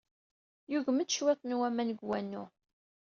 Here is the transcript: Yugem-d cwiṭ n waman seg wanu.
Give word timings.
Yugem-d 0.71 1.09
cwiṭ 1.17 1.41
n 1.45 1.57
waman 1.59 1.89
seg 1.91 1.99
wanu. 2.07 2.43